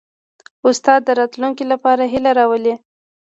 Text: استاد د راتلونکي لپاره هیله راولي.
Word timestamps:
استاد 0.69 0.99
د 1.05 1.09
راتلونکي 1.19 1.63
لپاره 1.71 2.03
هیله 2.13 2.31
راولي. 2.39 2.73